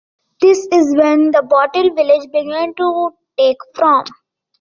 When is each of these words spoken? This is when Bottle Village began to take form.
This 0.41 0.67
is 0.71 0.95
when 0.97 1.29
Bottle 1.29 1.93
Village 1.93 2.31
began 2.31 2.73
to 2.73 3.11
take 3.37 3.57
form. 3.75 4.05